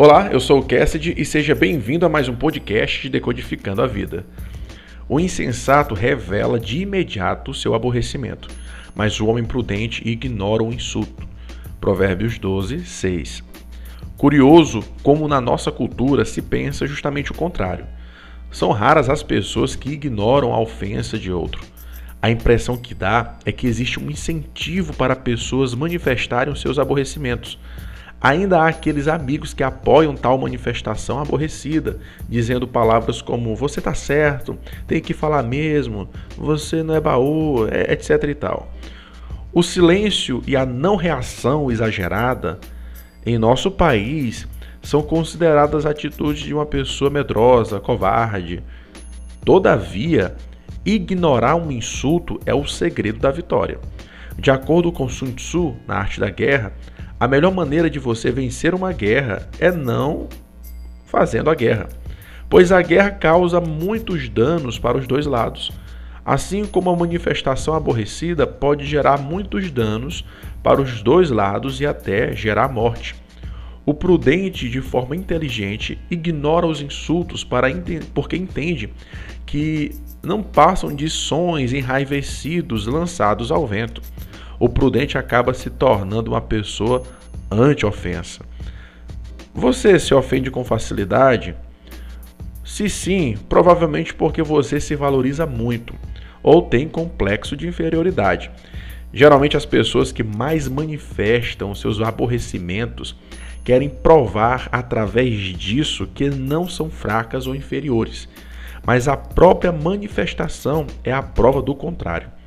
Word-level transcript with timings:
Olá, 0.00 0.28
eu 0.30 0.38
sou 0.38 0.60
o 0.60 0.64
Cassidy 0.64 1.12
e 1.18 1.24
seja 1.24 1.56
bem-vindo 1.56 2.06
a 2.06 2.08
mais 2.08 2.28
um 2.28 2.36
podcast 2.36 3.02
de 3.02 3.08
Decodificando 3.08 3.82
a 3.82 3.86
Vida. 3.88 4.24
O 5.08 5.18
insensato 5.18 5.92
revela 5.92 6.60
de 6.60 6.82
imediato 6.82 7.52
seu 7.52 7.74
aborrecimento, 7.74 8.48
mas 8.94 9.18
o 9.18 9.26
homem 9.26 9.42
prudente 9.42 10.08
ignora 10.08 10.62
o 10.62 10.72
insulto. 10.72 11.26
Provérbios 11.80 12.38
12, 12.38 12.86
6. 12.86 13.42
Curioso 14.16 14.84
como 15.02 15.26
na 15.26 15.40
nossa 15.40 15.72
cultura 15.72 16.24
se 16.24 16.42
pensa 16.42 16.86
justamente 16.86 17.32
o 17.32 17.34
contrário. 17.34 17.84
São 18.52 18.70
raras 18.70 19.10
as 19.10 19.24
pessoas 19.24 19.74
que 19.74 19.90
ignoram 19.90 20.54
a 20.54 20.60
ofensa 20.60 21.18
de 21.18 21.32
outro. 21.32 21.60
A 22.22 22.30
impressão 22.30 22.76
que 22.76 22.94
dá 22.94 23.36
é 23.44 23.50
que 23.50 23.66
existe 23.66 23.98
um 23.98 24.08
incentivo 24.08 24.94
para 24.94 25.16
pessoas 25.16 25.74
manifestarem 25.74 26.52
os 26.52 26.60
seus 26.60 26.78
aborrecimentos 26.78 27.58
Ainda 28.20 28.60
há 28.60 28.68
aqueles 28.68 29.06
amigos 29.06 29.54
que 29.54 29.62
apoiam 29.62 30.16
tal 30.16 30.36
manifestação 30.36 31.20
aborrecida, 31.20 31.98
dizendo 32.28 32.66
palavras 32.66 33.22
como 33.22 33.54
você 33.54 33.78
está 33.78 33.94
certo, 33.94 34.58
tem 34.88 35.00
que 35.00 35.14
falar 35.14 35.42
mesmo, 35.44 36.08
você 36.36 36.82
não 36.82 36.96
é 36.96 37.00
baú, 37.00 37.68
etc 37.68 38.24
e 38.24 38.34
tal. 38.34 38.72
O 39.52 39.62
silêncio 39.62 40.42
e 40.46 40.56
a 40.56 40.66
não 40.66 40.96
reação 40.96 41.70
exagerada 41.70 42.58
em 43.24 43.38
nosso 43.38 43.70
país 43.70 44.48
são 44.82 45.00
consideradas 45.00 45.86
atitudes 45.86 46.42
de 46.42 46.52
uma 46.52 46.66
pessoa 46.66 47.10
medrosa, 47.10 47.78
covarde. 47.78 48.62
Todavia, 49.44 50.34
ignorar 50.84 51.54
um 51.54 51.70
insulto 51.70 52.40
é 52.44 52.54
o 52.54 52.66
segredo 52.66 53.20
da 53.20 53.30
vitória. 53.30 53.78
De 54.36 54.50
acordo 54.50 54.92
com 54.92 55.08
Sun 55.08 55.32
Tzu, 55.32 55.76
na 55.86 55.96
arte 55.96 56.20
da 56.20 56.30
guerra, 56.30 56.72
a 57.20 57.26
melhor 57.26 57.52
maneira 57.52 57.90
de 57.90 57.98
você 57.98 58.30
vencer 58.30 58.74
uma 58.74 58.92
guerra 58.92 59.48
é 59.58 59.72
não 59.72 60.28
fazendo 61.04 61.50
a 61.50 61.54
guerra, 61.54 61.88
pois 62.48 62.70
a 62.70 62.80
guerra 62.80 63.10
causa 63.10 63.60
muitos 63.60 64.28
danos 64.28 64.78
para 64.78 64.96
os 64.96 65.06
dois 65.06 65.26
lados. 65.26 65.72
Assim 66.24 66.64
como 66.64 66.90
a 66.90 66.96
manifestação 66.96 67.74
aborrecida 67.74 68.46
pode 68.46 68.84
gerar 68.84 69.18
muitos 69.18 69.70
danos 69.70 70.24
para 70.62 70.80
os 70.80 71.02
dois 71.02 71.30
lados 71.30 71.80
e 71.80 71.86
até 71.86 72.36
gerar 72.36 72.68
morte. 72.68 73.16
O 73.86 73.94
prudente, 73.94 74.68
de 74.68 74.82
forma 74.82 75.16
inteligente, 75.16 75.98
ignora 76.10 76.66
os 76.66 76.82
insultos 76.82 77.42
para 77.42 77.68
porque 78.12 78.36
entende 78.36 78.92
que 79.46 79.92
não 80.22 80.42
passam 80.42 80.94
de 80.94 81.08
sons 81.08 81.72
enraivecidos 81.72 82.86
lançados 82.86 83.50
ao 83.50 83.66
vento 83.66 84.02
o 84.58 84.68
prudente 84.68 85.16
acaba 85.16 85.54
se 85.54 85.70
tornando 85.70 86.32
uma 86.32 86.40
pessoa 86.40 87.02
anti-ofensa. 87.50 88.44
Você 89.54 89.98
se 89.98 90.14
ofende 90.14 90.50
com 90.50 90.64
facilidade? 90.64 91.54
Se 92.64 92.88
sim, 92.88 93.36
provavelmente 93.48 94.14
porque 94.14 94.42
você 94.42 94.80
se 94.80 94.94
valoriza 94.94 95.46
muito 95.46 95.94
ou 96.42 96.62
tem 96.62 96.88
complexo 96.88 97.56
de 97.56 97.66
inferioridade. 97.66 98.50
Geralmente, 99.12 99.56
as 99.56 99.64
pessoas 99.64 100.12
que 100.12 100.22
mais 100.22 100.68
manifestam 100.68 101.74
seus 101.74 102.00
aborrecimentos 102.00 103.16
querem 103.64 103.88
provar 103.88 104.68
através 104.70 105.34
disso 105.56 106.06
que 106.14 106.30
não 106.30 106.68
são 106.68 106.90
fracas 106.90 107.46
ou 107.46 107.54
inferiores, 107.54 108.28
mas 108.86 109.08
a 109.08 109.16
própria 109.16 109.72
manifestação 109.72 110.86
é 111.02 111.12
a 111.12 111.22
prova 111.22 111.60
do 111.60 111.74
contrário. 111.74 112.37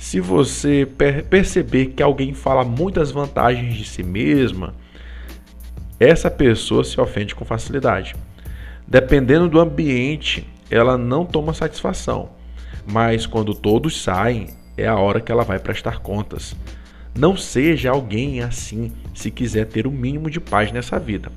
Se 0.00 0.18
você 0.18 0.88
per 0.96 1.24
perceber 1.26 1.88
que 1.88 2.02
alguém 2.02 2.32
fala 2.32 2.64
muitas 2.64 3.10
vantagens 3.10 3.74
de 3.74 3.84
si 3.84 4.02
mesma, 4.02 4.74
essa 6.00 6.30
pessoa 6.30 6.82
se 6.82 6.98
ofende 6.98 7.34
com 7.34 7.44
facilidade. 7.44 8.16
Dependendo 8.88 9.46
do 9.46 9.60
ambiente, 9.60 10.48
ela 10.70 10.96
não 10.96 11.26
toma 11.26 11.52
satisfação, 11.52 12.30
mas 12.90 13.26
quando 13.26 13.54
todos 13.54 14.02
saem, 14.02 14.48
é 14.74 14.88
a 14.88 14.96
hora 14.96 15.20
que 15.20 15.30
ela 15.30 15.44
vai 15.44 15.58
prestar 15.58 15.98
contas. 15.98 16.56
Não 17.14 17.36
seja 17.36 17.90
alguém 17.90 18.40
assim 18.40 18.92
se 19.14 19.30
quiser 19.30 19.66
ter 19.66 19.86
o 19.86 19.92
mínimo 19.92 20.30
de 20.30 20.40
paz 20.40 20.72
nessa 20.72 20.98
vida. 20.98 21.30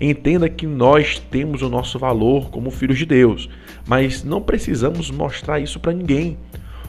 Entenda 0.00 0.48
que 0.48 0.66
nós 0.66 1.18
temos 1.18 1.60
o 1.60 1.68
nosso 1.68 1.98
valor 1.98 2.48
como 2.50 2.70
filhos 2.70 2.96
de 2.96 3.04
Deus, 3.04 3.46
mas 3.86 4.24
não 4.24 4.40
precisamos 4.40 5.10
mostrar 5.10 5.60
isso 5.60 5.78
para 5.78 5.92
ninguém. 5.92 6.38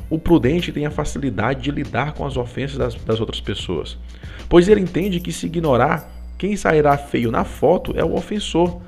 O 0.10 0.18
prudente 0.18 0.72
tem 0.72 0.86
a 0.86 0.92
facilidade 0.92 1.62
de 1.62 1.72
lidar 1.72 2.14
com 2.14 2.26
as 2.26 2.38
ofensas 2.38 2.78
das, 2.78 2.96
das 2.96 3.20
outras 3.20 3.42
pessoas, 3.42 3.98
pois 4.48 4.70
ele 4.70 4.82
entende 4.82 5.20
que 5.20 5.34
se 5.34 5.48
ignorar, 5.48 6.10
quem 6.38 6.56
sairá 6.56 6.98
feio 6.98 7.32
na 7.32 7.44
foto 7.44 7.94
é 7.96 8.04
o 8.04 8.16
ofensor. 8.16 8.82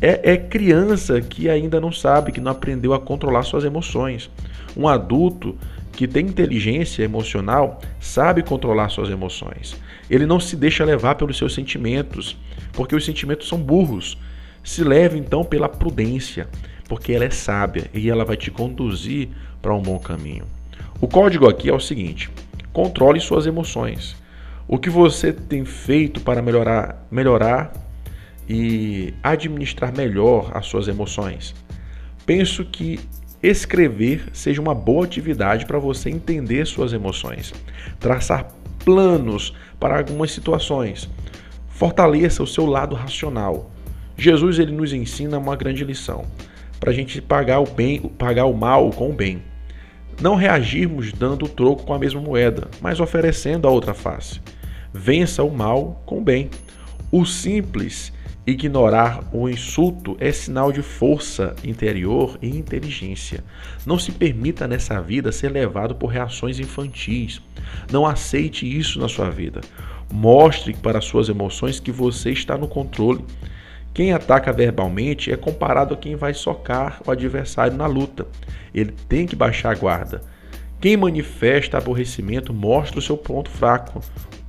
É, 0.00 0.32
é, 0.32 0.36
criança 0.36 1.20
que 1.20 1.48
ainda 1.48 1.80
não 1.80 1.90
sabe, 1.90 2.32
que 2.32 2.40
não 2.40 2.52
aprendeu 2.52 2.92
a 2.92 3.00
controlar 3.00 3.44
suas 3.44 3.64
emoções. 3.64 4.30
Um 4.76 4.88
adulto 4.88 5.56
que 5.92 6.06
tem 6.06 6.26
inteligência 6.26 7.02
emocional 7.02 7.80
sabe 7.98 8.42
controlar 8.42 8.90
suas 8.90 9.08
emoções. 9.08 9.74
Ele 10.10 10.26
não 10.26 10.38
se 10.38 10.54
deixa 10.54 10.84
levar 10.84 11.14
pelos 11.14 11.38
seus 11.38 11.54
sentimentos, 11.54 12.36
porque 12.72 12.94
os 12.94 13.04
sentimentos 13.04 13.48
são 13.48 13.58
burros. 13.58 14.18
Se 14.62 14.84
leve 14.84 15.18
então 15.18 15.42
pela 15.44 15.68
prudência 15.68 16.48
porque 16.88 17.12
ela 17.12 17.24
é 17.24 17.30
sábia 17.30 17.90
e 17.92 18.08
ela 18.08 18.24
vai 18.24 18.36
te 18.36 18.50
conduzir 18.50 19.28
para 19.60 19.74
um 19.74 19.82
bom 19.82 19.98
caminho. 19.98 20.44
O 21.00 21.08
código 21.08 21.48
aqui 21.48 21.68
é 21.68 21.72
o 21.72 21.80
seguinte: 21.80 22.30
controle 22.72 23.20
suas 23.20 23.46
emoções. 23.46 24.16
O 24.68 24.78
que 24.78 24.90
você 24.90 25.32
tem 25.32 25.64
feito 25.64 26.20
para 26.20 26.42
melhorar, 26.42 27.06
melhorar 27.10 27.72
e 28.48 29.14
administrar 29.22 29.96
melhor 29.96 30.50
as 30.54 30.66
suas 30.66 30.88
emoções? 30.88 31.54
Penso 32.24 32.64
que 32.64 32.98
escrever 33.42 34.24
seja 34.32 34.60
uma 34.60 34.74
boa 34.74 35.04
atividade 35.04 35.66
para 35.66 35.78
você 35.78 36.10
entender 36.10 36.66
suas 36.66 36.92
emoções, 36.92 37.54
traçar 38.00 38.48
planos 38.84 39.54
para 39.78 39.98
algumas 39.98 40.32
situações. 40.32 41.08
Fortaleça 41.68 42.42
o 42.42 42.46
seu 42.46 42.66
lado 42.66 42.96
racional. 42.96 43.70
Jesus 44.16 44.58
ele 44.58 44.72
nos 44.72 44.92
ensina 44.92 45.38
uma 45.38 45.54
grande 45.54 45.84
lição 45.84 46.24
para 46.78 46.90
a 46.90 46.94
gente 46.94 47.20
pagar 47.20 47.60
o 47.60 47.66
bem, 47.66 48.00
pagar 48.00 48.46
o 48.46 48.56
mal 48.56 48.90
com 48.90 49.10
o 49.10 49.14
bem. 49.14 49.42
Não 50.20 50.34
reagirmos 50.34 51.12
dando 51.12 51.44
o 51.44 51.48
troco 51.48 51.84
com 51.84 51.92
a 51.92 51.98
mesma 51.98 52.20
moeda, 52.20 52.68
mas 52.80 53.00
oferecendo 53.00 53.68
a 53.68 53.70
outra 53.70 53.92
face. 53.92 54.40
Vença 54.92 55.42
o 55.42 55.50
mal 55.50 56.02
com 56.06 56.18
o 56.18 56.22
bem. 56.22 56.48
O 57.12 57.26
simples 57.26 58.12
ignorar 58.46 59.28
o 59.32 59.48
insulto 59.48 60.16
é 60.20 60.30
sinal 60.30 60.70
de 60.72 60.80
força 60.80 61.54
interior 61.64 62.38
e 62.40 62.48
inteligência. 62.48 63.44
Não 63.84 63.98
se 63.98 64.12
permita 64.12 64.68
nessa 64.68 65.00
vida 65.00 65.32
ser 65.32 65.50
levado 65.50 65.94
por 65.96 66.06
reações 66.06 66.58
infantis. 66.60 67.42
Não 67.90 68.06
aceite 68.06 68.66
isso 68.66 69.00
na 69.00 69.08
sua 69.08 69.28
vida. 69.28 69.60
Mostre 70.10 70.72
para 70.74 71.00
suas 71.00 71.28
emoções 71.28 71.80
que 71.80 71.90
você 71.90 72.30
está 72.30 72.56
no 72.56 72.68
controle 72.68 73.24
quem 73.96 74.12
ataca 74.12 74.52
verbalmente 74.52 75.32
é 75.32 75.38
comparado 75.38 75.94
a 75.94 75.96
quem 75.96 76.16
vai 76.16 76.34
socar 76.34 77.00
o 77.06 77.10
adversário 77.10 77.78
na 77.78 77.86
luta. 77.86 78.26
Ele 78.74 78.92
tem 79.08 79.24
que 79.26 79.34
baixar 79.34 79.70
a 79.70 79.74
guarda. 79.74 80.20
Quem 80.78 80.98
manifesta 80.98 81.78
aborrecimento 81.78 82.52
mostra 82.52 82.98
o 82.98 83.02
seu 83.02 83.16
ponto 83.16 83.48
fraco. 83.48 84.02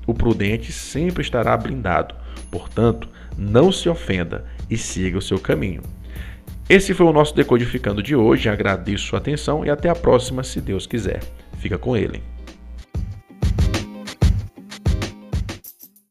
O 0.06 0.13
prudente 0.13 0.74
sempre 0.74 1.22
estará 1.22 1.56
blindado. 1.56 2.13
Portanto, 2.52 3.07
não 3.38 3.72
se 3.72 3.88
ofenda 3.88 4.44
e 4.69 4.78
siga 4.78 5.18
o 5.18 5.22
seu 5.22 5.40
caminho. 5.40 5.81
Esse 6.68 6.94
foi 6.94 7.06
o 7.06 7.13
nosso 7.13 7.34
Decodificando 7.34 8.03
de 8.03 8.18
hoje. 8.18 8.50
Agradeço 8.50 9.06
sua 9.06 9.19
atenção 9.19 9.66
e 9.66 9.69
até 9.69 9.88
a 9.88 9.96
próxima, 9.96 10.44
se 10.44 10.59
Deus 10.59 10.86
quiser. 10.86 11.22
Fica 11.57 11.78
com 11.78 11.96
ele. 11.96 12.22